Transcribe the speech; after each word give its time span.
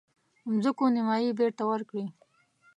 مځکو 0.51 0.85
نیمايي 0.95 1.31
بیرته 1.39 1.63
ورکړي. 1.71 2.05